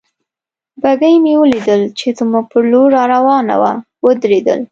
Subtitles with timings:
[0.81, 3.73] بګۍ مې ولیدل چې زموږ پر لور را روانه وه،
[4.05, 4.59] ودرېدل.